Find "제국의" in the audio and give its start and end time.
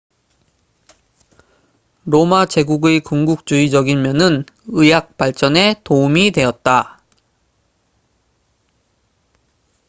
2.47-3.01